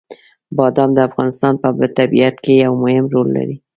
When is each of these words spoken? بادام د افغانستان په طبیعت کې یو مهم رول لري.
بادام 0.57 0.89
د 0.95 0.99
افغانستان 1.09 1.53
په 1.61 1.67
طبیعت 1.97 2.35
کې 2.43 2.53
یو 2.65 2.73
مهم 2.83 3.05
رول 3.13 3.27
لري. 3.37 3.55